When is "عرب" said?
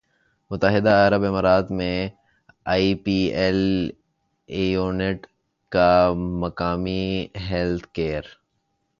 1.07-1.23